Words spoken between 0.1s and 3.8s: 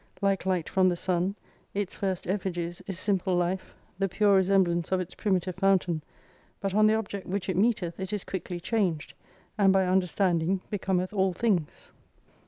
Like light from the Sun, its first effigies is simple life,